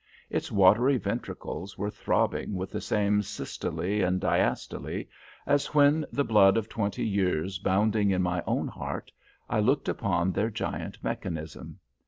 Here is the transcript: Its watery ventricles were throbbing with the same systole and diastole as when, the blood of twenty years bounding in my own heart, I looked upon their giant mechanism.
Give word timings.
Its 0.31 0.51
watery 0.51 0.97
ventricles 0.97 1.77
were 1.77 1.91
throbbing 1.91 2.55
with 2.55 2.71
the 2.71 2.81
same 2.81 3.21
systole 3.21 4.03
and 4.03 4.19
diastole 4.19 5.07
as 5.45 5.75
when, 5.75 6.03
the 6.11 6.23
blood 6.23 6.57
of 6.57 6.67
twenty 6.67 7.05
years 7.05 7.59
bounding 7.59 8.09
in 8.09 8.23
my 8.23 8.41
own 8.47 8.67
heart, 8.67 9.11
I 9.47 9.59
looked 9.59 9.87
upon 9.87 10.31
their 10.31 10.49
giant 10.49 11.03
mechanism. 11.03 11.77